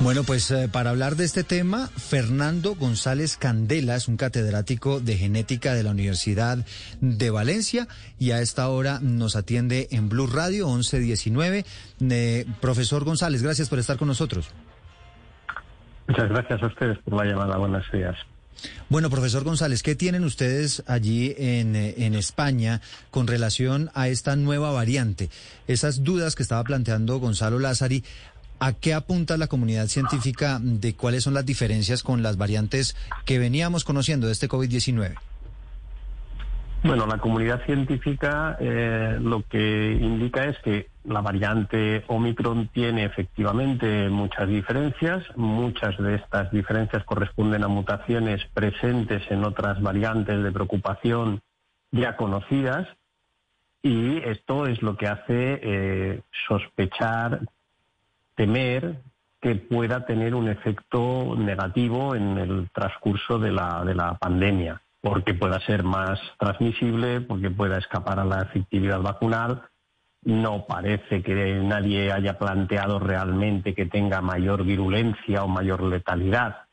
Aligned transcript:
Bueno, 0.00 0.22
pues 0.22 0.50
eh, 0.52 0.68
para 0.70 0.90
hablar 0.90 1.16
de 1.16 1.24
este 1.24 1.42
tema, 1.42 1.88
Fernando 1.88 2.76
González 2.76 3.36
Candela 3.36 3.96
es 3.96 4.06
un 4.06 4.16
catedrático 4.16 5.00
de 5.00 5.16
genética 5.16 5.74
de 5.74 5.82
la 5.82 5.90
Universidad 5.90 6.58
de 7.00 7.30
Valencia 7.30 7.88
y 8.16 8.30
a 8.30 8.40
esta 8.40 8.68
hora 8.68 9.00
nos 9.02 9.34
atiende 9.34 9.88
en 9.90 10.08
Blue 10.08 10.28
Radio 10.28 10.68
1119. 10.68 11.64
Eh, 12.10 12.46
profesor 12.60 13.04
González, 13.04 13.42
gracias 13.42 13.68
por 13.68 13.80
estar 13.80 13.96
con 13.96 14.06
nosotros. 14.06 14.54
Muchas 16.06 16.28
gracias 16.28 16.62
a 16.62 16.66
ustedes 16.66 16.98
por 16.98 17.14
la 17.14 17.24
llamada. 17.24 17.56
Buenos 17.56 17.84
días. 17.92 18.16
Bueno, 18.88 19.10
profesor 19.10 19.44
González, 19.44 19.82
¿qué 19.82 19.94
tienen 19.94 20.24
ustedes 20.24 20.82
allí 20.86 21.34
en, 21.36 21.76
eh, 21.76 21.94
en, 21.98 22.14
España 22.14 22.80
con 23.10 23.26
relación 23.26 23.90
a 23.94 24.08
esta 24.08 24.36
nueva 24.36 24.72
variante? 24.72 25.30
Esas 25.66 26.02
dudas 26.02 26.34
que 26.34 26.42
estaba 26.42 26.64
planteando 26.64 27.18
Gonzalo 27.18 27.58
Lázari, 27.58 28.04
¿A 28.60 28.72
qué 28.72 28.92
apunta 28.92 29.36
la 29.36 29.46
comunidad 29.46 29.86
científica 29.86 30.58
de 30.60 30.94
cuáles 30.94 31.22
son 31.22 31.34
las 31.34 31.46
diferencias 31.46 32.02
con 32.02 32.24
las 32.24 32.36
variantes 32.36 32.96
que 33.24 33.38
veníamos 33.38 33.84
conociendo 33.84 34.26
de 34.26 34.32
este 34.32 34.48
COVID-19? 34.48 35.14
Bueno, 36.84 37.06
la 37.06 37.18
comunidad 37.18 37.64
científica 37.64 38.56
eh, 38.60 39.18
lo 39.20 39.42
que 39.42 39.98
indica 40.00 40.44
es 40.44 40.58
que 40.60 40.90
la 41.04 41.20
variante 41.20 42.04
Omicron 42.06 42.68
tiene 42.68 43.04
efectivamente 43.04 44.08
muchas 44.08 44.48
diferencias. 44.48 45.24
Muchas 45.36 45.98
de 45.98 46.14
estas 46.14 46.50
diferencias 46.52 47.02
corresponden 47.04 47.64
a 47.64 47.68
mutaciones 47.68 48.44
presentes 48.54 49.28
en 49.30 49.44
otras 49.44 49.82
variantes 49.82 50.42
de 50.42 50.52
preocupación 50.52 51.40
ya 51.90 52.16
conocidas. 52.16 52.86
Y 53.82 54.18
esto 54.18 54.66
es 54.66 54.80
lo 54.80 54.96
que 54.96 55.08
hace 55.08 55.60
eh, 55.62 56.22
sospechar 56.46 57.40
temer 58.36 59.00
que 59.40 59.56
pueda 59.56 60.04
tener 60.06 60.34
un 60.34 60.48
efecto 60.48 61.34
negativo 61.36 62.14
en 62.14 62.38
el 62.38 62.70
transcurso 62.70 63.38
de 63.38 63.52
la, 63.52 63.84
de 63.84 63.94
la 63.94 64.14
pandemia, 64.14 64.80
porque 65.08 65.32
pueda 65.32 65.58
ser 65.60 65.84
más 65.84 66.20
transmisible, 66.38 67.22
porque 67.22 67.50
pueda 67.50 67.78
escapar 67.78 68.20
a 68.20 68.26
la 68.26 68.42
efectividad 68.42 69.00
vacunal. 69.00 69.62
No 70.22 70.66
parece 70.66 71.22
que 71.22 71.60
nadie 71.64 72.12
haya 72.12 72.38
planteado 72.38 72.98
realmente 72.98 73.74
que 73.74 73.86
tenga 73.86 74.20
mayor 74.20 74.64
virulencia 74.64 75.44
o 75.44 75.48
mayor 75.48 75.82
letalidad. 75.82 76.66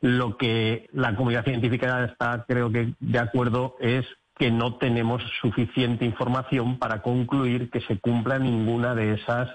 Lo 0.00 0.36
que 0.36 0.88
la 0.92 1.14
comunidad 1.14 1.44
científica 1.44 2.04
está, 2.06 2.44
creo 2.48 2.72
que, 2.72 2.94
de 2.98 3.18
acuerdo 3.20 3.76
es 3.78 4.04
que 4.36 4.50
no 4.50 4.78
tenemos 4.78 5.22
suficiente 5.40 6.04
información 6.04 6.80
para 6.80 7.02
concluir 7.02 7.70
que 7.70 7.82
se 7.82 8.00
cumpla 8.00 8.40
ninguna 8.40 8.96
de 8.96 9.14
esas 9.14 9.48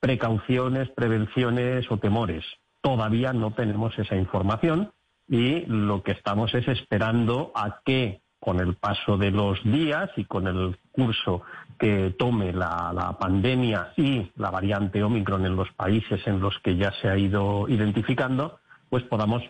precauciones, 0.00 0.88
prevenciones 0.88 1.90
o 1.90 1.98
temores. 1.98 2.46
Todavía 2.80 3.34
no 3.34 3.52
tenemos 3.52 3.98
esa 3.98 4.16
información 4.16 4.90
y 5.28 5.64
lo 5.66 6.02
que 6.02 6.12
estamos 6.12 6.54
es 6.54 6.68
esperando 6.68 7.52
a 7.54 7.80
que 7.84 8.20
con 8.44 8.60
el 8.60 8.74
paso 8.74 9.16
de 9.16 9.30
los 9.30 9.62
días 9.64 10.10
y 10.16 10.24
con 10.24 10.46
el 10.46 10.76
curso 10.92 11.42
que 11.78 12.14
tome 12.18 12.52
la, 12.52 13.16
pandemia 13.18 13.94
y 13.96 14.30
la 14.36 14.50
variante 14.50 15.02
Omicron 15.02 15.46
en 15.46 15.56
los 15.56 15.72
países 15.72 16.20
en 16.26 16.40
los 16.40 16.58
que 16.58 16.76
ya 16.76 16.92
se 17.00 17.08
ha 17.08 17.16
ido 17.16 17.66
identificando, 17.68 18.58
pues 18.90 19.02
podamos 19.04 19.42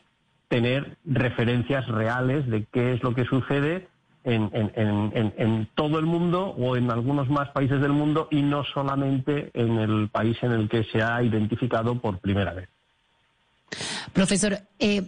tener 0.48 0.96
referencias 1.04 1.88
reales 1.88 2.46
de 2.48 2.66
qué 2.72 2.92
es 2.92 3.02
lo 3.02 3.14
que 3.14 3.24
sucede 3.24 3.88
en, 4.22 5.68
todo 5.74 5.98
el 5.98 6.06
mundo 6.06 6.54
o 6.56 6.76
en 6.76 6.90
algunos 6.90 7.28
más 7.28 7.50
países 7.50 7.80
del 7.80 7.92
mundo 7.92 8.28
y 8.30 8.42
no 8.42 8.62
solamente 8.64 9.50
en 9.54 9.78
el 9.78 10.08
país 10.08 10.36
en 10.42 10.52
el 10.52 10.68
que 10.68 10.84
se 10.84 11.02
ha 11.02 11.20
identificado 11.22 12.00
por 12.00 12.20
primera 12.20 12.54
vez. 12.54 12.68
Profesor, 14.12 14.56
eh, 14.78 15.02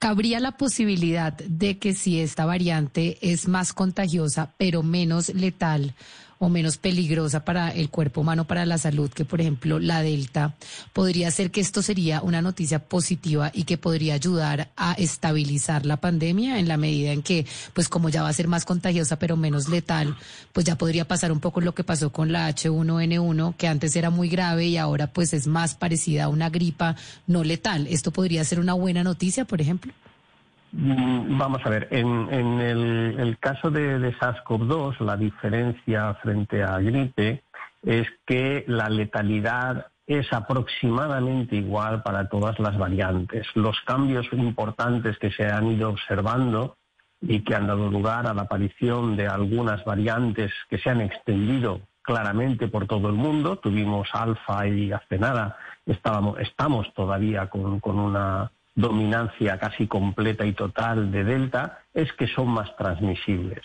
¿cabría 0.00 0.40
la 0.40 0.56
posibilidad 0.56 1.34
de 1.34 1.78
que 1.78 1.94
si 1.94 2.20
esta 2.20 2.46
variante 2.46 3.18
es 3.20 3.46
más 3.46 3.72
contagiosa 3.74 4.54
pero 4.56 4.82
menos 4.82 5.28
letal, 5.28 5.94
o 6.42 6.48
menos 6.48 6.78
peligrosa 6.78 7.44
para 7.44 7.68
el 7.68 7.90
cuerpo 7.90 8.22
humano, 8.22 8.46
para 8.46 8.64
la 8.64 8.78
salud, 8.78 9.10
que 9.10 9.26
por 9.26 9.42
ejemplo 9.42 9.78
la 9.78 10.00
Delta, 10.00 10.54
podría 10.94 11.30
ser 11.30 11.50
que 11.50 11.60
esto 11.60 11.82
sería 11.82 12.22
una 12.22 12.40
noticia 12.40 12.78
positiva 12.78 13.50
y 13.52 13.64
que 13.64 13.76
podría 13.76 14.14
ayudar 14.14 14.70
a 14.74 14.94
estabilizar 14.94 15.84
la 15.84 15.98
pandemia 15.98 16.58
en 16.58 16.66
la 16.66 16.78
medida 16.78 17.12
en 17.12 17.20
que, 17.20 17.44
pues 17.74 17.90
como 17.90 18.08
ya 18.08 18.22
va 18.22 18.30
a 18.30 18.32
ser 18.32 18.48
más 18.48 18.64
contagiosa 18.64 19.18
pero 19.18 19.36
menos 19.36 19.68
letal, 19.68 20.16
pues 20.54 20.64
ya 20.64 20.78
podría 20.78 21.06
pasar 21.06 21.30
un 21.30 21.40
poco 21.40 21.60
lo 21.60 21.74
que 21.74 21.84
pasó 21.84 22.10
con 22.10 22.32
la 22.32 22.48
H1N1, 22.48 23.56
que 23.56 23.68
antes 23.68 23.94
era 23.94 24.08
muy 24.08 24.30
grave 24.30 24.66
y 24.66 24.78
ahora 24.78 25.12
pues 25.12 25.34
es 25.34 25.46
más 25.46 25.74
parecida 25.74 26.24
a 26.24 26.28
una 26.28 26.48
gripa 26.48 26.96
no 27.26 27.44
letal. 27.44 27.86
¿Esto 27.86 28.12
podría 28.12 28.42
ser 28.44 28.60
una 28.60 28.72
buena 28.72 29.04
noticia, 29.04 29.44
por 29.44 29.60
ejemplo? 29.60 29.92
Mm, 30.72 31.36
vamos 31.36 31.60
a 31.64 31.70
ver, 31.70 31.88
en, 31.90 32.60
el, 32.60 33.38
caso 33.38 33.70
de, 33.70 33.98
de 33.98 34.14
SARS-CoV-2, 34.14 35.00
la 35.00 35.16
diferencia 35.16 36.14
frente 36.22 36.62
a 36.62 36.78
gripe 36.78 37.42
es 37.82 38.06
que 38.26 38.64
la 38.68 38.88
letalidad 38.88 39.86
es 40.06 40.32
aproximadamente 40.32 41.56
igual 41.56 42.02
para 42.02 42.28
todas 42.28 42.58
las 42.58 42.76
variantes. 42.76 43.46
Los 43.54 43.80
cambios 43.82 44.26
importantes 44.32 45.18
que 45.18 45.30
se 45.30 45.46
han 45.46 45.68
ido 45.68 45.90
observando 45.90 46.76
y 47.20 47.40
que 47.40 47.54
han 47.54 47.66
dado 47.66 47.90
lugar 47.90 48.26
a 48.26 48.34
la 48.34 48.42
aparición 48.42 49.16
de 49.16 49.28
algunas 49.28 49.84
variantes 49.84 50.52
que 50.68 50.78
se 50.78 50.90
han 50.90 51.00
extendido 51.00 51.80
claramente 52.02 52.68
por 52.68 52.86
todo 52.86 53.08
el 53.08 53.14
mundo. 53.14 53.56
Tuvimos 53.56 54.08
alfa 54.12 54.66
y 54.66 54.90
hace 54.90 55.18
nada 55.18 55.56
estábamos, 55.86 56.38
estamos 56.40 56.92
todavía 56.94 57.48
con 57.48 57.98
una 57.98 58.50
dominancia 58.74 59.58
casi 59.58 59.86
completa 59.86 60.44
y 60.46 60.52
total 60.52 61.10
de 61.10 61.24
Delta 61.24 61.80
es 61.92 62.12
que 62.12 62.26
son 62.26 62.48
más 62.48 62.74
transmisibles. 62.76 63.62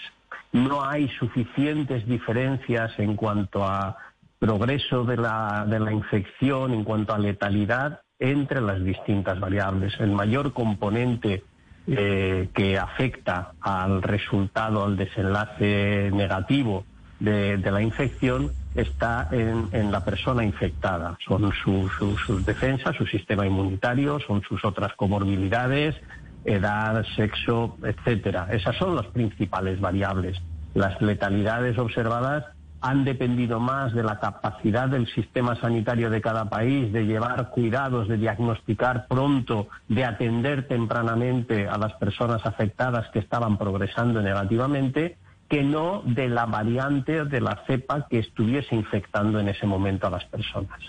No 0.51 0.83
hay 0.83 1.09
suficientes 1.09 2.07
diferencias 2.07 2.97
en 2.97 3.15
cuanto 3.15 3.65
a 3.65 3.97
progreso 4.39 5.03
de 5.03 5.17
la, 5.17 5.65
de 5.67 5.79
la 5.79 5.91
infección, 5.91 6.73
en 6.73 6.83
cuanto 6.83 7.13
a 7.13 7.19
letalidad 7.19 8.01
entre 8.19 8.61
las 8.61 8.83
distintas 8.83 9.39
variables. 9.39 9.93
El 9.99 10.11
mayor 10.11 10.53
componente 10.53 11.43
eh, 11.87 12.49
que 12.53 12.79
afecta 12.79 13.51
al 13.61 14.01
resultado, 14.01 14.83
al 14.83 14.97
desenlace 14.97 16.09
negativo 16.11 16.83
de, 17.19 17.57
la 17.57 17.81
infección 17.81 18.51
está 18.75 19.29
en, 19.31 19.91
la 19.91 20.03
persona 20.03 20.43
infectada. 20.43 21.17
Son 21.25 21.51
sus 21.53 22.45
defensas, 22.45 22.95
su 22.95 23.05
sistema 23.07 23.45
inmunitario, 23.45 24.19
son 24.19 24.41
sus 24.43 24.63
otras 24.65 24.93
comorbilidades, 24.95 25.95
edad, 26.43 27.03
sexo, 27.15 27.77
etcétera. 27.83 28.47
Esas 28.51 28.75
son 28.77 28.95
las 28.95 29.07
principales 29.07 29.79
variables. 29.79 30.37
Las 30.73 31.01
letalidades 31.01 31.77
observadas 31.77 32.45
han 32.81 33.03
dependido 33.03 33.59
más 33.59 33.93
de 33.93 34.03
la 34.03 34.19
capacidad 34.19 34.87
del 34.87 35.07
sistema 35.07 35.59
sanitario 35.59 36.11
de 36.11 36.21
cada 36.21 36.49
país 36.49 36.93
de 36.93 37.05
llevar 37.05 37.49
cuidados, 37.49 38.07
de 38.07 38.17
diagnosticar 38.17 39.07
pronto, 39.07 39.69
de 39.87 40.05
atender 40.05 40.67
tempranamente 40.67 41.67
a 41.67 41.77
las 41.77 41.93
personas 41.93 42.45
afectadas 42.45 43.09
que 43.09 43.19
estaban 43.19 43.57
progresando 43.57 44.21
negativamente 44.21 45.17
que 45.49 45.63
no 45.63 46.01
de 46.05 46.27
la 46.27 46.45
variante 46.45 47.25
de 47.25 47.41
la 47.41 47.63
cepa 47.67 48.07
que 48.09 48.19
estuviese 48.19 48.75
infectando 48.75 49.39
en 49.39 49.49
ese 49.49 49.65
momento 49.65 50.07
a 50.07 50.09
las 50.09 50.25
personas. 50.25 50.79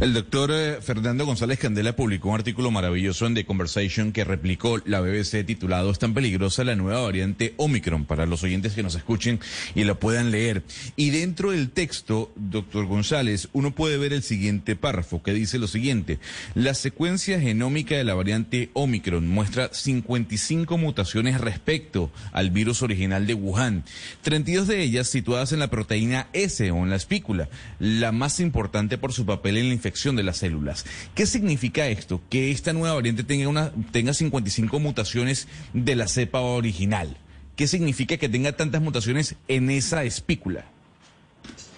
El 0.00 0.12
doctor 0.12 0.50
eh, 0.52 0.78
Fernando 0.82 1.24
González 1.24 1.58
Candela 1.58 1.94
publicó 1.94 2.28
un 2.28 2.34
artículo 2.34 2.70
maravilloso 2.70 3.26
en 3.26 3.34
The 3.34 3.46
Conversation 3.46 4.12
que 4.12 4.24
replicó 4.24 4.78
la 4.84 5.00
BBC 5.00 5.44
titulado 5.46 5.90
Es 5.90 5.98
tan 5.98 6.12
peligrosa 6.12 6.64
la 6.64 6.76
nueva 6.76 7.00
variante 7.00 7.54
Omicron 7.56 8.04
para 8.04 8.26
los 8.26 8.42
oyentes 8.42 8.74
que 8.74 8.82
nos 8.82 8.94
escuchen 8.94 9.40
y 9.74 9.84
lo 9.84 9.98
puedan 9.98 10.30
leer. 10.30 10.64
Y 10.96 11.10
dentro 11.10 11.52
del 11.52 11.70
texto, 11.70 12.32
doctor 12.36 12.86
González, 12.86 13.48
uno 13.52 13.74
puede 13.74 13.96
ver 13.96 14.12
el 14.12 14.22
siguiente 14.22 14.76
párrafo 14.76 15.22
que 15.22 15.32
dice 15.32 15.58
lo 15.58 15.68
siguiente. 15.68 16.18
La 16.54 16.74
secuencia 16.74 17.40
genómica 17.40 17.96
de 17.96 18.04
la 18.04 18.14
variante 18.14 18.70
Omicron 18.74 19.26
muestra 19.26 19.70
55 19.72 20.76
mutaciones 20.78 21.40
respecto 21.40 22.10
al 22.32 22.50
virus 22.50 22.82
original 22.82 23.26
de 23.26 23.34
Wuhan, 23.34 23.84
32 24.22 24.68
de 24.68 24.82
ellas 24.82 25.08
situadas 25.08 25.52
en 25.52 25.60
la 25.60 25.70
proteína 25.70 26.28
S 26.32 26.70
o 26.70 26.76
en 26.78 26.90
la 26.90 26.96
espícula, 26.96 27.48
la 27.78 28.12
más 28.12 28.40
importante 28.40 28.98
por 28.98 29.12
su 29.12 29.24
papel 29.24 29.56
en 29.56 29.68
la 29.68 29.75
infección 29.76 30.16
de 30.16 30.24
las 30.24 30.38
células. 30.38 30.84
¿Qué 31.14 31.26
significa 31.26 31.86
esto? 31.86 32.20
Que 32.28 32.50
esta 32.50 32.72
nueva 32.72 32.94
variante 32.94 33.22
tenga, 33.22 33.48
una, 33.48 33.70
tenga 33.92 34.12
55 34.12 34.80
mutaciones 34.80 35.48
de 35.72 35.94
la 35.94 36.08
cepa 36.08 36.40
original. 36.40 37.16
¿Qué 37.54 37.66
significa 37.66 38.16
que 38.16 38.28
tenga 38.28 38.52
tantas 38.52 38.82
mutaciones 38.82 39.36
en 39.48 39.70
esa 39.70 40.04
espícula? 40.04 40.64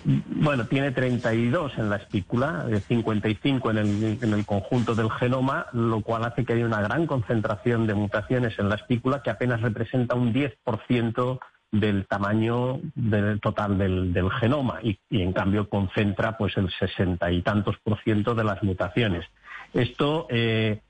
Bueno, 0.04 0.66
tiene 0.66 0.92
32 0.92 1.72
en 1.76 1.90
la 1.90 1.96
espícula, 1.96 2.66
55 2.88 3.70
en 3.70 3.78
el, 3.78 4.18
en 4.22 4.32
el 4.32 4.46
conjunto 4.46 4.94
del 4.94 5.10
genoma, 5.10 5.66
lo 5.72 6.00
cual 6.00 6.24
hace 6.24 6.44
que 6.44 6.54
haya 6.54 6.64
una 6.64 6.80
gran 6.80 7.06
concentración 7.06 7.86
de 7.86 7.94
mutaciones 7.94 8.58
en 8.58 8.68
la 8.68 8.76
espícula 8.76 9.22
que 9.22 9.30
apenas 9.30 9.60
representa 9.60 10.14
un 10.14 10.32
10% 10.32 11.38
del 11.70 12.06
tamaño 12.06 12.80
del 12.94 13.40
total 13.40 13.76
del, 13.78 14.30
genoma 14.40 14.80
y, 14.82 14.98
en 15.10 15.32
cambio 15.32 15.68
concentra 15.68 16.36
pues 16.36 16.56
el 16.56 16.70
sesenta 16.70 17.30
y 17.30 17.42
tantos 17.42 17.76
por 17.78 18.00
ciento 18.02 18.34
de 18.34 18.44
las 18.44 18.62
mutaciones. 18.62 19.26
Esto 19.74 20.26
eh, 20.30 20.80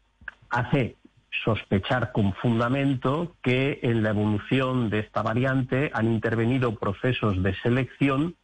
hace 0.51 0.97
sospechar 1.45 2.13
con 2.13 2.33
fundamento 2.35 3.35
que 3.43 3.81
en 3.83 4.03
la 4.03 4.11
evolución 4.11 4.89
de 4.91 5.01
esta 5.01 5.23
variante 5.23 5.91
han 5.93 6.11
intervenido 6.11 6.75
procesos 6.77 7.43
de 7.43 7.55
selección 7.57 8.35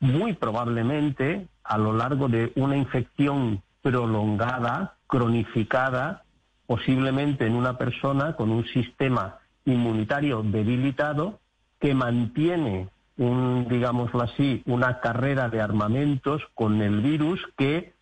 muy 0.00 0.32
probablemente 0.34 1.46
a 1.62 1.78
lo 1.78 1.92
largo 1.92 2.28
de 2.28 2.52
una 2.56 2.76
infección 2.76 3.62
prolongada, 3.82 4.96
cronificada, 5.06 6.24
posiblemente 6.66 7.46
en 7.46 7.54
una 7.54 7.78
persona 7.78 8.34
con 8.36 8.50
un 8.50 8.66
sistema 8.66 9.38
inmunitario 9.64 10.42
debilitado 10.42 11.40
que 11.84 11.92
mantiene 11.92 12.88
un, 13.18 13.68
digámoslo 13.68 14.22
así, 14.22 14.62
una 14.64 15.00
carrera 15.00 15.50
de 15.50 15.60
armamentos 15.60 16.40
con 16.54 16.80
el 16.80 17.02
virus 17.02 17.46
que 17.58 17.92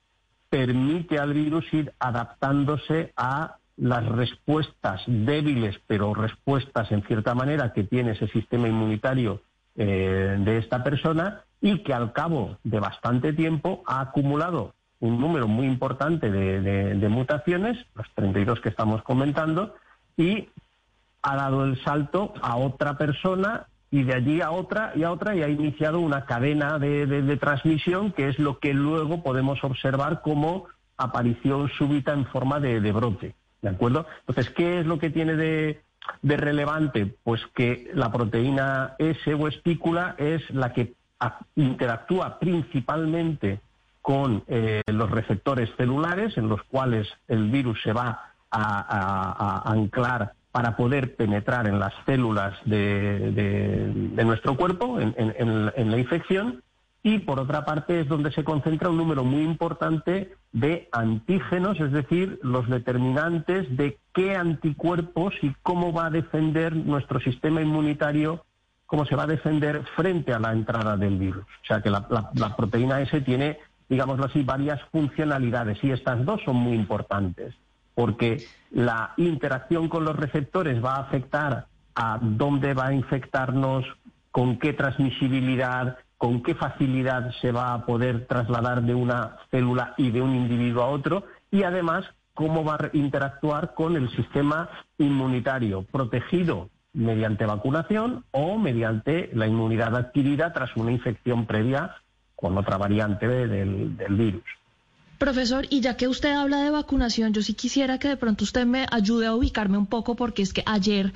permite 0.48 1.18
al 1.18 1.34
virus 1.34 1.64
ir 1.74 1.92
adaptándose 1.98 3.12
a 3.16 3.56
las 3.76 4.06
respuestas 4.06 5.02
débiles, 5.08 5.80
pero 5.88 6.14
respuestas 6.14 6.92
en 6.92 7.02
cierta 7.02 7.34
manera 7.34 7.72
que 7.72 7.82
tiene 7.82 8.12
ese 8.12 8.28
sistema 8.28 8.68
inmunitario 8.68 9.42
eh, 9.74 10.36
de 10.38 10.58
esta 10.58 10.84
persona 10.84 11.40
y 11.60 11.82
que 11.82 11.92
al 11.92 12.12
cabo 12.12 12.58
de 12.62 12.78
bastante 12.78 13.32
tiempo 13.32 13.82
ha 13.84 14.00
acumulado 14.00 14.74
un 15.00 15.20
número 15.20 15.48
muy 15.48 15.66
importante 15.66 16.30
de, 16.30 17.08
mutaciones, 17.08 17.84
los 17.96 18.06
32 18.14 18.60
que 18.60 18.68
estamos 18.68 19.02
comentando, 19.02 19.74
y 20.16 20.50
ha 21.22 21.34
dado 21.34 21.64
el 21.64 21.82
salto 21.82 22.32
a 22.40 22.56
otra 22.56 22.96
persona 22.96 23.66
y 23.92 24.04
de 24.04 24.14
allí 24.14 24.40
a 24.40 24.50
otra 24.50 24.92
y 24.96 25.04
a 25.04 25.12
otra 25.12 25.36
y 25.36 25.42
ha 25.42 25.48
iniciado 25.48 26.00
una 26.00 26.24
cadena 26.24 26.78
de, 26.78 27.36
transmisión 27.36 28.10
que 28.10 28.28
es 28.28 28.38
lo 28.38 28.58
que 28.58 28.72
luego 28.72 29.22
podemos 29.22 29.62
observar 29.62 30.22
como 30.22 30.66
aparición 30.96 31.68
súbita 31.68 32.14
en 32.14 32.24
forma 32.24 32.58
de, 32.58 32.80
brote. 32.90 33.34
¿De 33.60 33.68
acuerdo? 33.68 34.06
Entonces, 34.20 34.52
¿qué 34.54 34.80
es 34.80 34.86
lo 34.86 34.98
que 34.98 35.10
tiene 35.10 35.36
de, 35.36 35.82
relevante? 36.22 37.14
Pues 37.22 37.42
que 37.54 37.90
la 37.92 38.10
proteína 38.10 38.94
S 38.98 39.34
o 39.34 39.46
espícula 39.46 40.14
es 40.16 40.48
la 40.50 40.72
que 40.72 40.94
interactúa 41.54 42.38
principalmente 42.38 43.60
con 44.00 44.42
eh, 44.48 44.82
los 44.86 45.10
receptores 45.10 45.68
celulares 45.76 46.36
en 46.38 46.48
los 46.48 46.62
cuales 46.62 47.08
el 47.28 47.50
virus 47.50 47.80
se 47.82 47.92
va 47.92 48.32
a, 48.50 49.70
anclar 49.70 50.32
para 50.52 50.76
poder 50.76 51.16
penetrar 51.16 51.66
en 51.66 51.80
las 51.80 51.94
células 52.04 52.54
de, 52.66 54.12
nuestro 54.24 54.56
cuerpo, 54.56 55.00
en, 55.00 55.90
la 55.90 55.98
infección, 55.98 56.62
y 57.02 57.18
por 57.18 57.40
otra 57.40 57.64
parte 57.64 58.00
es 58.00 58.08
donde 58.08 58.30
se 58.30 58.44
concentra 58.44 58.90
un 58.90 58.98
número 58.98 59.24
muy 59.24 59.42
importante 59.42 60.36
de 60.52 60.88
antígenos, 60.92 61.80
es 61.80 61.90
decir, 61.90 62.38
los 62.42 62.68
determinantes 62.68 63.76
de 63.76 63.98
qué 64.12 64.36
anticuerpos 64.36 65.34
y 65.42 65.52
cómo 65.62 65.92
va 65.92 66.06
a 66.06 66.10
defender 66.10 66.76
nuestro 66.76 67.18
sistema 67.18 67.60
inmunitario, 67.62 68.44
cómo 68.86 69.06
se 69.06 69.16
va 69.16 69.24
a 69.24 69.26
defender 69.26 69.82
frente 69.96 70.32
a 70.32 70.38
la 70.38 70.52
entrada 70.52 70.96
del 70.96 71.18
virus. 71.18 71.44
O 71.44 71.66
sea 71.66 71.80
que 71.80 71.90
la, 71.90 72.06
la 72.34 72.54
proteína 72.54 73.00
S 73.00 73.20
tiene 73.22 73.58
digámoslo 73.88 74.24
así, 74.24 74.42
varias 74.42 74.80
funcionalidades 74.90 75.82
y 75.84 75.90
estas 75.90 76.24
dos 76.24 76.40
son 76.44 76.56
muy 76.56 76.74
importantes 76.74 77.54
porque 77.94 78.44
la 78.70 79.14
interacción 79.16 79.88
con 79.88 80.04
los 80.04 80.16
receptores 80.16 80.82
va 80.84 80.96
a 80.96 81.00
afectar 81.00 81.66
a 81.94 82.18
dónde 82.20 82.74
va 82.74 82.86
a 82.86 82.94
infectarnos, 82.94 83.84
con 84.30 84.58
qué 84.58 84.72
transmisibilidad, 84.72 85.98
con 86.16 86.42
qué 86.42 86.54
facilidad 86.54 87.32
se 87.40 87.52
va 87.52 87.74
a 87.74 87.84
poder 87.84 88.26
trasladar 88.26 88.82
de 88.82 88.94
una 88.94 89.36
célula 89.50 89.94
y 89.96 90.10
de 90.10 90.22
un 90.22 90.34
individuo 90.34 90.82
a 90.82 90.88
otro 90.88 91.24
y 91.50 91.64
además 91.64 92.04
cómo 92.34 92.64
va 92.64 92.76
a 92.76 92.90
interactuar 92.92 93.74
con 93.74 93.96
el 93.96 94.08
sistema 94.16 94.70
inmunitario 94.98 95.82
protegido 95.82 96.70
mediante 96.92 97.46
vacunación 97.46 98.24
o 98.30 98.58
mediante 98.58 99.30
la 99.34 99.46
inmunidad 99.46 99.96
adquirida 99.96 100.52
tras 100.52 100.76
una 100.76 100.92
infección 100.92 101.46
previa 101.46 101.96
con 102.36 102.56
otra 102.58 102.76
variante 102.76 103.28
del, 103.28 103.96
virus. 104.10 104.44
Profesor, 105.22 105.68
y 105.70 105.80
ya 105.80 105.96
que 105.96 106.08
usted 106.08 106.32
habla 106.32 106.64
de 106.64 106.70
vacunación, 106.70 107.32
yo 107.32 107.42
sí 107.42 107.54
quisiera 107.54 108.00
que 108.00 108.08
de 108.08 108.16
pronto 108.16 108.42
usted 108.42 108.66
me 108.66 108.86
ayude 108.90 109.26
a 109.26 109.36
ubicarme 109.36 109.78
un 109.78 109.86
poco, 109.86 110.16
porque 110.16 110.42
es 110.42 110.52
que 110.52 110.64
ayer 110.66 111.12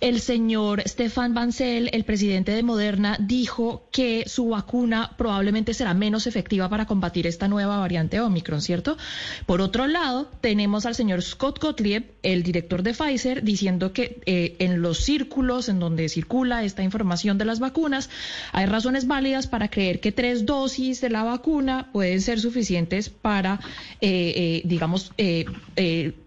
el 0.00 0.20
señor 0.22 0.82
Stefan 0.88 1.34
Bancel, 1.34 1.90
el 1.92 2.04
presidente 2.04 2.52
de 2.52 2.62
Moderna, 2.62 3.18
dijo 3.20 3.86
que 3.92 4.24
su 4.26 4.48
vacuna 4.48 5.10
probablemente 5.18 5.74
será 5.74 5.92
menos 5.92 6.26
efectiva 6.26 6.70
para 6.70 6.86
combatir 6.86 7.26
esta 7.26 7.46
nueva 7.46 7.76
variante 7.76 8.20
Omicron, 8.20 8.62
¿cierto? 8.62 8.96
Por 9.44 9.60
otro 9.60 9.86
lado, 9.86 10.30
tenemos 10.40 10.86
al 10.86 10.94
señor 10.94 11.20
Scott 11.20 11.60
Gottlieb, 11.60 12.04
el 12.22 12.44
director 12.44 12.82
de 12.82 12.94
Pfizer, 12.94 13.42
diciendo 13.42 13.92
que 13.92 14.22
eh, 14.24 14.56
en 14.60 14.80
los 14.80 14.96
círculos 15.00 15.68
en 15.68 15.78
donde 15.78 16.08
circula 16.08 16.64
esta 16.64 16.84
información 16.84 17.36
de 17.36 17.44
las 17.44 17.60
vacunas, 17.60 18.08
hay 18.52 18.64
razones 18.64 19.06
válidas 19.06 19.46
para 19.46 19.68
creer 19.68 20.00
que 20.00 20.10
tres 20.10 20.46
dosis 20.46 21.02
de 21.02 21.10
la 21.10 21.22
vacuna 21.22 21.90
pueden 21.92 22.22
ser 22.22 22.40
suficientes 22.40 23.10
para 23.10 23.41
para, 23.42 23.58
eh, 24.00 24.32
eh, 24.36 24.62
digamos, 24.64 25.12
eh, 25.18 25.44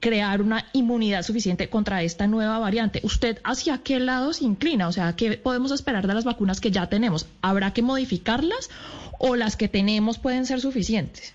crear 0.02 0.42
una 0.42 0.66
inmunidad 0.74 1.24
suficiente 1.24 1.70
contra 1.70 2.02
esta 2.04 2.28
nueva 2.28 2.60
variante. 2.60 3.00
¿Usted 3.04 3.40
hacia 3.46 3.78
qué 3.84 4.00
lado 4.00 4.34
se 4.34 4.44
inclina? 4.44 4.90
O 4.90 4.92
sea, 4.92 5.16
¿qué 5.16 5.38
podemos 5.38 5.72
esperar 5.72 6.08
de 6.08 6.14
las 6.14 6.26
vacunas 6.26 6.60
que 6.60 6.72
ya 6.72 6.88
tenemos? 6.88 7.30
¿Habrá 7.42 7.72
que 7.72 7.82
modificarlas 7.82 8.70
o 9.18 9.38
las 9.38 9.56
que 9.56 9.70
tenemos 9.70 10.20
pueden 10.20 10.46
ser 10.46 10.60
suficientes? 10.60 11.34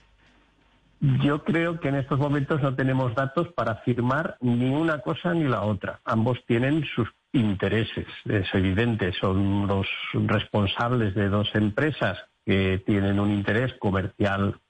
Yo 1.00 1.44
creo 1.44 1.80
que 1.80 1.88
en 1.88 1.94
estos 1.94 2.18
momentos 2.18 2.60
no 2.60 2.74
tenemos 2.74 3.14
datos 3.14 3.48
para 3.54 3.72
afirmar 3.72 4.36
ni 4.42 4.68
una 4.68 4.98
cosa 4.98 5.32
ni 5.32 5.44
la 5.44 5.62
otra. 5.62 6.00
Ambos 6.04 6.38
tienen 6.46 6.84
sus 6.94 7.08
intereses, 7.32 8.06
es 8.26 8.46
evidente. 8.52 9.12
Son 9.18 9.66
los 9.66 9.86
responsables 10.12 11.14
de 11.14 11.30
dos 11.30 11.48
empresas 11.54 12.18
que 12.44 12.82
tienen 12.84 13.18
un 13.18 13.30
interés 13.30 13.72
comercial 13.78 14.60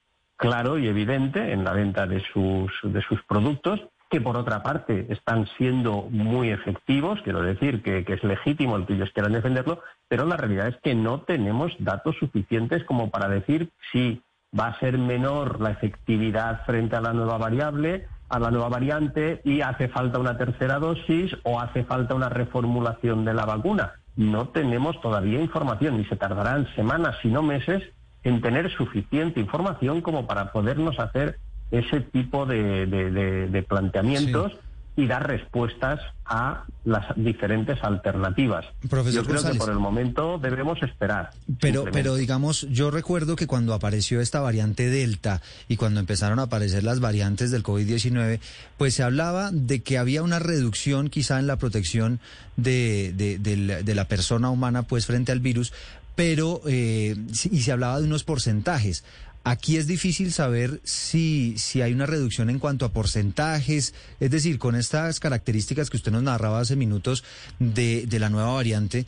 claro 0.40 0.78
y 0.78 0.88
evidente 0.88 1.52
en 1.52 1.64
la 1.64 1.72
venta 1.72 2.06
de 2.06 2.20
sus, 2.32 2.72
de 2.82 3.02
sus 3.02 3.22
productos, 3.24 3.80
que 4.08 4.22
por 4.22 4.36
otra 4.36 4.62
parte 4.62 5.06
están 5.10 5.46
siendo 5.58 6.08
muy 6.10 6.50
efectivos, 6.50 7.20
quiero 7.22 7.42
decir 7.42 7.82
que, 7.82 8.04
es 8.06 8.24
legítimo 8.24 8.76
el 8.76 8.86
que 8.86 8.94
ellos 8.94 9.10
quieran 9.12 9.34
defenderlo, 9.34 9.82
pero 10.08 10.24
la 10.24 10.36
realidad 10.36 10.68
es 10.68 10.76
que 10.82 10.94
no 10.94 11.20
tenemos 11.20 11.72
datos 11.78 12.16
suficientes 12.18 12.82
como 12.84 13.10
para 13.10 13.28
decir 13.28 13.70
si 13.92 14.22
va 14.58 14.68
a 14.68 14.80
ser 14.80 14.98
menor 14.98 15.60
la 15.60 15.70
efectividad 15.70 16.64
frente 16.64 16.96
a 16.96 17.02
la 17.02 17.12
nueva 17.12 17.38
variable, 17.38 18.08
a 18.30 18.40
la 18.40 18.50
nueva 18.50 18.70
variante 18.70 19.42
y 19.44 19.60
hace 19.60 19.88
falta 19.88 20.18
una 20.18 20.38
tercera 20.38 20.78
dosis 20.78 21.36
o 21.44 21.60
hace 21.60 21.84
falta 21.84 22.14
una 22.14 22.30
reformulación 22.30 23.24
de 23.24 23.34
la 23.34 23.44
vacuna. 23.44 23.92
No 24.16 24.48
tenemos 24.48 25.00
todavía 25.02 25.40
información 25.40 26.00
y 26.00 26.04
se 26.06 26.16
tardarán 26.16 26.66
semanas, 26.74 27.16
si 27.22 27.28
no 27.28 27.42
meses, 27.42 27.82
en 28.24 28.40
tener 28.40 28.70
suficiente 28.76 29.40
información 29.40 30.00
como 30.00 30.26
para 30.26 30.52
podernos 30.52 30.98
hacer 30.98 31.38
ese 31.70 32.00
tipo 32.00 32.46
de, 32.46 33.64
planteamientos 33.68 34.52
y 34.96 35.06
dar 35.06 35.26
respuestas 35.26 36.00
a 36.26 36.64
las 36.84 37.06
diferentes 37.16 37.82
alternativas. 37.82 38.66
yo 38.82 39.24
creo 39.24 39.42
que 39.42 39.54
por 39.54 39.70
el 39.70 39.78
momento 39.78 40.38
debemos 40.38 40.82
esperar. 40.82 41.30
Pero, 41.60 41.84
pero 41.92 42.16
digamos, 42.16 42.66
yo 42.70 42.90
recuerdo 42.90 43.36
que 43.36 43.46
cuando 43.46 43.72
apareció 43.72 44.20
esta 44.20 44.40
variante 44.40 44.90
Delta 44.90 45.40
y 45.68 45.76
cuando 45.76 46.00
empezaron 46.00 46.38
a 46.38 46.42
aparecer 46.42 46.84
las 46.84 47.00
variantes 47.00 47.50
del 47.50 47.62
COVID-19, 47.62 48.40
pues 48.76 48.94
se 48.94 49.02
hablaba 49.02 49.50
de 49.52 49.82
que 49.82 49.96
había 49.96 50.22
una 50.22 50.38
reducción 50.38 51.08
quizá 51.08 51.38
en 51.38 51.46
la 51.46 51.56
protección 51.56 52.20
de, 52.56 53.12
de 53.14 53.94
la 53.94 54.04
persona 54.04 54.50
humana 54.50 54.82
pues 54.82 55.06
frente 55.06 55.32
al 55.32 55.40
virus, 55.40 55.72
pero 56.20 56.60
eh, 56.66 57.16
y 57.50 57.60
se 57.62 57.72
hablaba 57.72 57.98
de 57.98 58.04
unos 58.04 58.24
porcentajes. 58.24 59.04
Aquí 59.42 59.78
es 59.78 59.86
difícil 59.86 60.32
saber 60.32 60.78
si, 60.84 61.56
si 61.56 61.80
hay 61.80 61.94
una 61.94 62.04
reducción 62.04 62.50
en 62.50 62.58
cuanto 62.58 62.84
a 62.84 62.90
porcentajes, 62.90 63.94
es 64.20 64.30
decir, 64.30 64.58
con 64.58 64.74
estas 64.76 65.18
características 65.18 65.88
que 65.88 65.96
usted 65.96 66.12
nos 66.12 66.22
narraba 66.22 66.60
hace 66.60 66.76
minutos 66.76 67.24
de, 67.58 68.04
de 68.06 68.18
la 68.18 68.28
nueva 68.28 68.52
variante, 68.52 69.06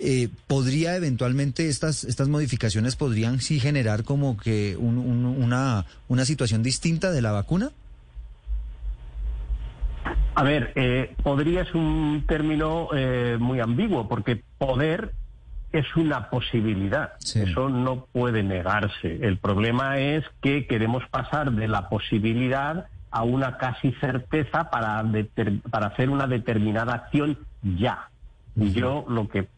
eh, 0.00 0.30
¿podría 0.46 0.96
eventualmente 0.96 1.68
estas, 1.68 2.04
estas 2.04 2.28
modificaciones 2.28 2.96
podrían 2.96 3.42
sí 3.42 3.60
generar 3.60 4.02
como 4.04 4.38
que 4.38 4.78
una, 4.78 5.84
una 6.08 6.24
situación 6.24 6.62
distinta 6.62 7.10
de 7.10 7.20
la 7.20 7.32
vacuna? 7.32 7.70
A 10.34 10.42
ver, 10.42 10.72
eh, 10.74 11.14
podría 11.22 11.60
es 11.60 11.74
un 11.74 12.24
término 12.26 12.88
muy 13.38 13.60
ambiguo, 13.60 14.08
porque 14.08 14.42
poder 14.56 15.12
es 15.78 15.96
una 15.96 16.30
posibilidad. 16.30 17.12
Eso 17.34 17.68
no 17.68 18.06
puede 18.12 18.42
negarse. 18.42 19.18
El 19.22 19.38
problema 19.38 19.98
es 19.98 20.24
que 20.40 20.66
queremos 20.66 21.04
pasar 21.10 21.52
de 21.52 21.68
la 21.68 21.88
posibilidad 21.88 22.86
a 23.10 23.22
una 23.22 23.56
casi 23.56 23.92
certeza 23.92 24.70
para, 24.70 25.04
para 25.70 25.86
hacer 25.86 26.10
una 26.10 26.26
determinada 26.26 26.94
acción 26.94 27.38
ya. 27.62 28.10
Yo 28.54 29.04
lo 29.08 29.28
que 29.28 29.48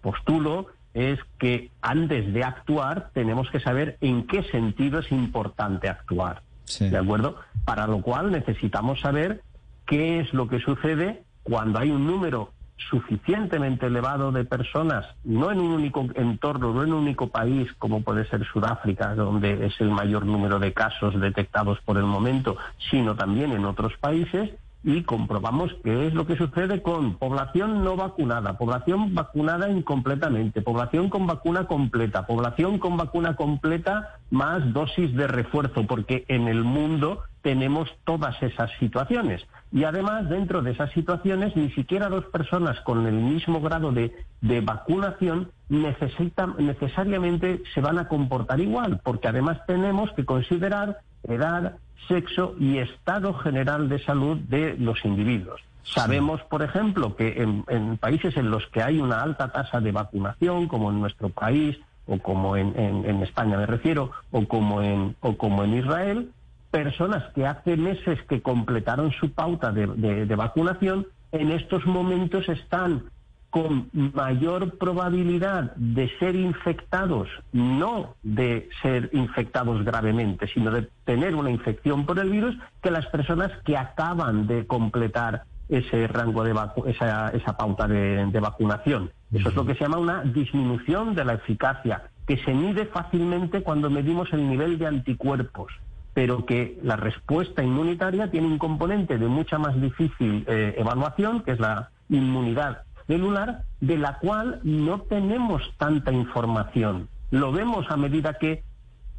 postulo 0.00 0.68
es 0.92 1.18
que 1.38 1.70
antes 1.82 2.32
de 2.32 2.44
actuar 2.44 3.10
tenemos 3.12 3.50
que 3.50 3.60
saber 3.60 3.98
en 4.00 4.26
qué 4.26 4.42
sentido 4.44 5.00
es 5.00 5.10
importante 5.10 5.88
actuar. 5.88 6.42
¿De 6.78 6.96
acuerdo? 6.96 7.36
Para 7.64 7.86
lo 7.86 8.00
cual 8.00 8.30
necesitamos 8.30 9.00
saber 9.00 9.42
qué 9.86 10.20
es 10.20 10.32
lo 10.32 10.48
que 10.48 10.60
sucede 10.60 11.22
cuando 11.42 11.78
hay 11.78 11.90
un 11.90 12.06
número 12.06 12.52
suficientemente 12.90 13.86
elevado 13.86 14.32
de 14.32 14.44
personas, 14.44 15.06
no 15.24 15.50
en 15.50 15.60
un 15.60 15.72
único 15.72 16.06
entorno, 16.14 16.72
no 16.72 16.82
en 16.82 16.92
un 16.92 17.02
único 17.02 17.28
país 17.28 17.72
como 17.78 18.02
puede 18.02 18.26
ser 18.28 18.44
Sudáfrica, 18.46 19.14
donde 19.14 19.66
es 19.66 19.80
el 19.80 19.90
mayor 19.90 20.26
número 20.26 20.58
de 20.58 20.72
casos 20.72 21.18
detectados 21.20 21.78
por 21.84 21.96
el 21.96 22.04
momento, 22.04 22.56
sino 22.90 23.14
también 23.14 23.52
en 23.52 23.64
otros 23.64 23.92
países, 23.98 24.50
y 24.84 25.02
comprobamos 25.02 25.74
qué 25.82 26.06
es 26.06 26.14
lo 26.14 26.26
que 26.26 26.36
sucede 26.36 26.82
con 26.82 27.14
población 27.14 27.82
no 27.82 27.96
vacunada, 27.96 28.58
población 28.58 29.14
vacunada 29.14 29.70
incompletamente, 29.70 30.60
población 30.60 31.08
con 31.08 31.26
vacuna 31.26 31.66
completa, 31.66 32.26
población 32.26 32.78
con 32.78 32.98
vacuna 32.98 33.34
completa 33.34 34.18
más 34.30 34.72
dosis 34.74 35.14
de 35.16 35.26
refuerzo, 35.26 35.86
porque 35.86 36.26
en 36.28 36.48
el 36.48 36.64
mundo 36.64 37.22
tenemos 37.44 37.88
todas 38.04 38.42
esas 38.42 38.70
situaciones. 38.80 39.46
Y 39.70 39.84
además, 39.84 40.28
dentro 40.30 40.62
de 40.62 40.72
esas 40.72 40.90
situaciones, 40.92 41.54
ni 41.54 41.70
siquiera 41.70 42.08
dos 42.08 42.24
personas 42.24 42.80
con 42.80 43.06
el 43.06 43.14
mismo 43.14 43.60
grado 43.60 43.92
de, 43.92 44.16
de 44.40 44.62
vacunación 44.62 45.50
necesitan, 45.68 46.54
necesariamente 46.58 47.62
se 47.74 47.82
van 47.82 47.98
a 47.98 48.08
comportar 48.08 48.60
igual, 48.60 49.00
porque 49.04 49.28
además 49.28 49.58
tenemos 49.66 50.10
que 50.12 50.24
considerar 50.24 51.00
edad, 51.22 51.76
sexo 52.08 52.54
y 52.58 52.78
estado 52.78 53.34
general 53.34 53.90
de 53.90 54.02
salud 54.02 54.38
de 54.38 54.76
los 54.78 55.04
individuos. 55.04 55.60
Sabemos, 55.82 56.40
por 56.44 56.62
ejemplo, 56.62 57.14
que 57.14 57.42
en, 57.42 57.98
países 57.98 58.38
en 58.38 58.50
los 58.50 58.66
que 58.68 58.82
hay 58.82 59.00
una 59.00 59.20
alta 59.20 59.52
tasa 59.52 59.80
de 59.80 59.92
vacunación, 59.92 60.66
como 60.66 60.90
en 60.90 61.00
nuestro 61.00 61.28
país, 61.28 61.78
o 62.06 62.18
como 62.18 62.56
en, 62.56 63.22
España 63.22 63.58
me 63.58 63.66
refiero, 63.66 64.12
o 64.30 64.46
como 64.46 64.80
en, 64.80 65.14
o 65.20 65.36
como 65.36 65.62
en 65.62 65.74
Israel, 65.74 66.30
personas 66.74 67.22
que 67.34 67.46
hace 67.46 67.76
meses 67.76 68.18
que 68.28 68.42
completaron 68.42 69.12
su 69.12 69.30
pauta 69.30 69.70
de 69.70 70.34
vacunación, 70.34 71.06
en 71.30 71.52
estos 71.52 71.86
momentos 71.86 72.48
están 72.48 73.04
con 73.48 73.88
mayor 73.92 74.76
probabilidad 74.78 75.76
de 75.76 76.10
ser 76.18 76.34
infectados, 76.34 77.28
no 77.52 78.16
de 78.24 78.68
ser 78.82 79.08
infectados 79.12 79.84
gravemente, 79.84 80.48
sino 80.48 80.72
de 80.72 80.88
tener 81.04 81.36
una 81.36 81.52
infección 81.52 82.06
por 82.06 82.18
el 82.18 82.28
virus, 82.30 82.56
que 82.82 82.90
las 82.90 83.06
personas 83.06 83.52
que 83.64 83.76
acaban 83.76 84.48
de 84.48 84.66
completar 84.66 85.44
ese 85.68 86.08
rango 86.08 86.42
de 86.42 86.56
esa, 86.86 87.28
esa 87.28 87.56
pauta 87.56 87.86
de, 87.86 88.26
de 88.26 88.40
vacunación. 88.40 89.12
Eso 89.32 89.50
es 89.50 89.54
lo 89.54 89.64
que 89.64 89.74
se 89.74 89.84
llama 89.84 89.98
una 89.98 90.24
disminución 90.24 91.14
de 91.14 91.24
la 91.24 91.34
eficacia, 91.34 92.10
que 92.26 92.36
se 92.38 92.52
mide 92.52 92.86
fácilmente 92.86 93.62
cuando 93.62 93.88
medimos 93.90 94.32
el 94.32 94.48
nivel 94.48 94.76
de 94.76 94.88
anticuerpos 94.88 95.72
pero 96.14 96.46
que 96.46 96.78
la 96.82 96.96
respuesta 96.96 97.62
inmunitaria 97.62 98.30
tiene 98.30 98.46
un 98.46 98.58
componente 98.58 99.18
de 99.18 99.26
mucha 99.26 99.58
más 99.58 99.80
difícil 99.80 100.44
eh, 100.46 100.76
evaluación, 100.78 101.42
que 101.42 101.52
es 101.52 101.60
la 101.60 101.90
inmunidad 102.08 102.82
celular 103.06 103.64
de 103.80 103.98
la 103.98 104.18
cual 104.18 104.60
no 104.62 105.02
tenemos 105.02 105.62
tanta 105.76 106.12
información. 106.12 107.08
Lo 107.30 107.52
vemos 107.52 107.86
a 107.90 107.96
medida 107.96 108.34
que 108.34 108.62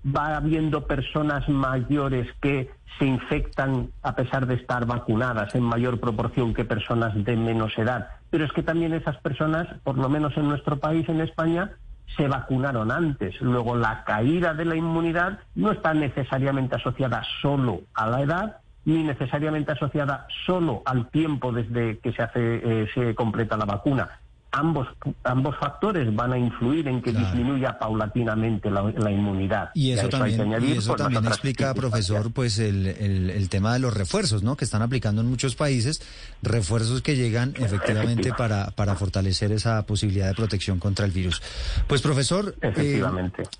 va 0.05 0.37
habiendo 0.37 0.85
personas 0.85 1.47
mayores 1.49 2.27
que 2.41 2.69
se 2.99 3.05
infectan 3.05 3.89
a 4.03 4.15
pesar 4.15 4.45
de 4.45 4.55
estar 4.55 4.85
vacunadas 4.85 5.53
en 5.55 5.63
mayor 5.63 5.99
proporción 5.99 6.53
que 6.53 6.63
personas 6.63 7.13
de 7.15 7.35
menos 7.35 7.77
edad. 7.77 8.09
Pero 8.29 8.45
es 8.45 8.51
que 8.51 8.63
también 8.63 8.93
esas 8.93 9.17
personas, 9.17 9.67
por 9.83 9.97
lo 9.97 10.09
menos 10.09 10.37
en 10.37 10.47
nuestro 10.47 10.77
país, 10.79 11.07
en 11.09 11.21
España, 11.21 11.71
se 12.15 12.27
vacunaron 12.27 12.91
antes. 12.91 13.39
Luego 13.41 13.75
la 13.75 14.03
caída 14.03 14.53
de 14.53 14.65
la 14.65 14.75
inmunidad 14.75 15.39
no 15.55 15.71
está 15.71 15.93
necesariamente 15.93 16.75
asociada 16.75 17.24
solo 17.41 17.81
a 17.93 18.07
la 18.07 18.21
edad, 18.21 18.57
ni 18.85 19.03
necesariamente 19.03 19.71
asociada 19.71 20.27
solo 20.45 20.83
al 20.85 21.09
tiempo 21.09 21.51
desde 21.51 22.00
que 22.00 22.13
se 22.13 22.21
hace 22.21 22.39
eh, 22.63 22.88
se 22.93 23.15
completa 23.15 23.57
la 23.57 23.65
vacuna 23.65 24.19
ambos, 24.55 24.88
ambos 25.24 25.55
factores 25.57 26.13
van 26.15 26.33
a 26.33 26.38
influir 26.38 26.88
en 26.88 27.01
que 27.01 27.12
disminuya 27.12 27.77
paulatinamente 27.77 28.69
la, 28.71 29.12
inmunidad. 29.12 29.69
Y 29.74 29.91
eso 29.91 30.07
también, 30.07 30.53
eso 30.53 30.95
también 30.95 31.25
explica, 31.25 31.74
profesor, 31.74 32.31
pues 32.31 32.59
el, 32.59 32.88
el, 32.88 33.50
tema 33.50 33.74
de 33.74 33.79
los 33.79 33.93
refuerzos, 33.93 34.43
¿no? 34.43 34.55
Que 34.55 34.65
están 34.65 34.81
aplicando 34.81 35.21
en 35.21 35.27
muchos 35.27 35.55
países, 35.55 36.01
refuerzos 36.41 37.01
que 37.01 37.15
llegan 37.15 37.53
efectivamente 37.57 38.31
para, 38.33 38.71
para 38.71 38.95
fortalecer 38.95 39.51
esa 39.51 39.85
posibilidad 39.85 40.27
de 40.27 40.33
protección 40.33 40.79
contra 40.79 41.05
el 41.05 41.12
virus. 41.12 41.41
Pues 41.88 42.01
profesor, 42.01 42.55
eh, 42.62 43.03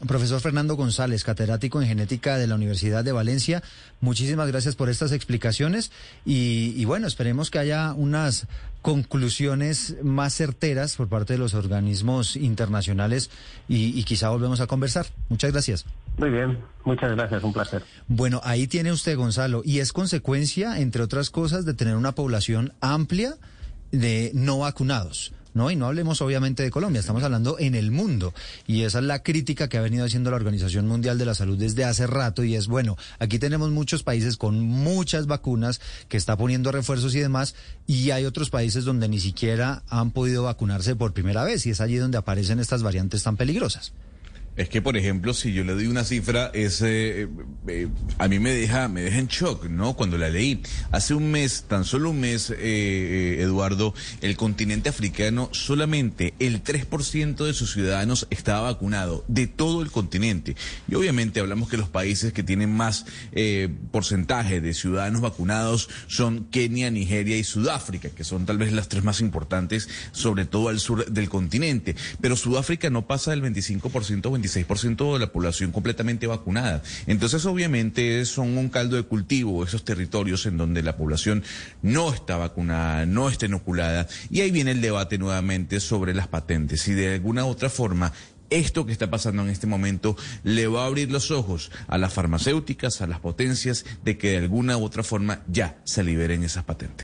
profesor 0.08 0.40
Fernando 0.40 0.76
González, 0.76 1.24
catedrático 1.24 1.82
en 1.82 1.88
genética 1.88 2.38
de 2.38 2.48
la 2.48 2.56
Universidad 2.56 3.04
de 3.04 3.12
Valencia, 3.12 3.62
muchísimas 4.00 4.48
gracias 4.48 4.76
por 4.76 4.90
estas 4.90 5.12
explicaciones 5.12 5.92
y, 6.26 6.74
y 6.78 6.86
bueno, 6.86 7.08
esperemos 7.08 7.52
que 7.52 7.60
haya 7.60 7.94
unas 7.94 8.48
conclusiones 8.86 9.96
más 10.04 10.36
certeras 10.36 10.96
por 10.96 11.08
parte 11.08 11.34
de 11.34 11.40
los 11.40 11.56
organismos 11.56 12.36
internacionales 12.36 13.32
y, 13.68 14.04
quizá 14.04 14.30
volvemos 14.30 14.62
a 14.62 14.68
conversar. 14.68 15.08
Muchas 15.28 15.52
gracias. 15.52 15.86
Muy 16.20 16.30
bien, 16.30 16.60
muchas 16.84 17.14
gracias, 17.14 17.44
un 17.44 17.52
placer. 17.52 17.82
Bueno, 18.08 18.42
ahí 18.44 18.68
tiene 18.68 18.92
usted, 18.92 19.18
Gonzalo, 19.18 19.64
y 19.66 19.80
es 19.80 19.92
consecuencia, 19.92 20.80
entre 20.80 21.02
otras 21.02 21.32
cosas, 21.32 21.66
de 21.66 21.74
tener 21.74 21.96
una 21.96 22.14
población 22.14 22.74
amplia 22.80 23.38
de 23.92 24.30
no 24.36 24.60
vacunados. 24.60 25.34
¿No? 25.56 25.72
Y 25.72 25.76
no 25.76 25.88
hablemos 25.88 26.22
obviamente 26.22 26.62
de 26.62 26.70
Colombia, 26.70 27.00
estamos 27.00 27.24
hablando 27.24 27.58
en 27.58 27.74
el 27.74 27.90
mundo. 27.90 28.34
Y 28.68 28.84
esa 28.84 29.00
es 29.00 29.06
la 29.06 29.24
crítica 29.24 29.68
que 29.68 29.80
ha 29.80 29.82
venido 29.82 30.06
haciendo 30.06 30.30
la 30.30 30.36
Organización 30.36 30.88
Mundial 30.88 31.18
de 31.18 31.26
la 31.26 31.34
Salud 31.34 31.58
desde 31.58 31.86
hace 31.86 32.06
rato 32.06 32.44
y 32.44 32.56
es, 32.56 32.68
bueno, 32.68 32.98
aquí 33.18 33.40
tenemos 33.40 33.72
muchos 33.72 34.04
países 34.04 34.38
con 34.38 34.60
muchas 34.60 35.26
vacunas 35.26 35.82
que 36.10 36.18
está 36.18 36.38
poniendo 36.38 36.72
refuerzos 36.72 37.16
y 37.16 37.20
demás, 37.20 37.56
y 37.88 38.12
hay 38.12 38.26
otros 38.26 38.50
países 38.50 38.84
donde 38.84 39.08
ni 39.08 39.20
siquiera 39.20 39.82
han 39.90 40.12
podido 40.12 40.44
vacunarse 40.44 40.96
por 40.96 41.14
primera 41.14 41.44
vez 41.44 41.66
y 41.66 41.72
es 41.72 41.82
allí 41.82 41.96
donde 41.96 42.18
aparecen 42.18 42.60
estas 42.60 42.84
variantes 42.84 43.24
tan 43.24 43.38
peligrosas. 43.38 43.94
Es 44.58 44.70
que, 44.70 44.82
por 44.82 44.96
ejemplo, 44.96 45.34
si 45.34 45.52
yo 45.52 45.66
le 45.66 45.74
doy 45.74 45.88
una 45.88 46.06
cifra, 46.06 46.50
ese, 46.54 47.24
eh, 47.24 47.28
eh, 47.68 47.88
a 48.18 48.30
mí 48.30 48.40
me 48.40 48.52
deja, 48.52 48.88
me 48.88 49.02
deja 49.02 49.20
en 49.20 49.28
shock, 49.28 49.66
¿no? 49.66 49.96
Cuando 49.96 50.18
la 50.18 50.30
leí. 50.30 50.62
Hace 50.92 51.14
un 51.14 51.30
mes, 51.30 51.66
tan 51.68 51.84
solo 51.84 52.12
un 52.12 52.22
mes, 52.22 52.54
eh, 52.58 53.38
Eduardo, 53.42 53.94
el 54.22 54.38
continente 54.38 54.88
africano, 54.88 55.50
solamente 55.52 56.36
el 56.40 56.64
3% 56.64 57.44
de 57.44 57.54
sus 57.54 57.74
ciudadanos 57.74 58.28
estaba 58.30 58.62
vacunado, 58.62 59.26
de 59.28 59.48
todo 59.48 59.82
el 59.82 59.92
continente. 59.92 60.56
Y 60.88 60.96
obviamente 60.96 61.42
hablamos 61.42 61.68
que 61.68 61.76
los 61.76 61.90
países 61.90 62.32
que 62.32 62.44
tienen 62.44 62.74
más 62.74 63.06
porcentaje 63.92 64.62
de 64.62 64.74
ciudadanos 64.74 65.22
vacunados 65.22 65.90
son 66.08 66.46
Kenia, 66.46 66.90
Nigeria 66.92 67.38
y 67.38 67.44
Sudáfrica, 67.44 68.10
que 68.10 68.24
son 68.24 68.46
tal 68.46 68.58
vez 68.58 68.72
las 68.72 68.88
tres 68.88 69.04
más 69.04 69.20
importantes, 69.20 69.90
sobre 70.12 70.46
todo 70.46 70.70
al 70.70 70.80
sur 70.80 71.06
del 71.06 71.30
continente. 71.30 71.96
Pero 72.22 72.38
Sudáfrica 72.38 72.90
no 72.90 73.06
pasa 73.06 73.32
del 73.32 73.44
25%, 73.44 74.32
26% 74.46 75.14
de 75.14 75.20
la 75.20 75.32
población 75.32 75.72
completamente 75.72 76.28
vacunada. 76.28 76.82
Entonces, 77.08 77.46
obviamente, 77.46 78.26
son 78.26 78.58
un 78.58 78.70
caldo 78.70 78.96
de 78.96 79.04
cultivo 79.04 79.64
esos 79.64 79.84
territorios 79.84 80.46
en 80.46 80.58
donde 80.58 80.84
la 80.84 80.98
población 80.98 81.44
no 81.82 82.14
está 82.14 82.38
vacunada, 82.38 83.06
no 83.06 83.30
está 83.30 83.46
inoculada. 83.46 84.08
Y 84.30 84.42
ahí 84.42 84.52
viene 84.52 84.72
el 84.72 84.82
debate 84.82 85.18
nuevamente 85.18 85.80
sobre 85.80 86.14
las 86.14 86.28
patentes. 86.28 86.82
Si 86.82 86.94
de 86.94 87.14
alguna 87.16 87.46
otra 87.46 87.70
forma 87.70 88.14
esto 88.50 88.86
que 88.86 88.92
está 88.92 89.10
pasando 89.10 89.44
en 89.44 89.50
este 89.50 89.68
momento 89.68 90.16
le 90.44 90.68
va 90.68 90.84
a 90.84 90.86
abrir 90.86 91.12
los 91.12 91.32
ojos 91.32 91.72
a 91.88 91.98
las 91.98 92.14
farmacéuticas, 92.14 93.02
a 93.02 93.08
las 93.08 93.20
potencias, 93.20 93.86
de 94.04 94.18
que 94.18 94.32
de 94.32 94.38
alguna 94.38 94.78
u 94.78 94.84
otra 94.84 95.04
forma 95.04 95.42
ya 95.48 95.78
se 95.84 96.04
liberen 96.04 96.44
esas 96.44 96.64
patentes. 96.64 97.04